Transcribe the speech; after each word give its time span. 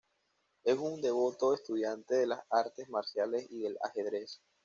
Es 0.63 0.79
un 0.79 0.99
devoto 0.99 1.53
estudiante 1.53 2.15
de 2.15 2.25
las 2.25 2.41
artes 2.49 2.89
marciales 2.89 3.45
y 3.51 3.59
del 3.59 3.77
ajedrez. 3.83 4.41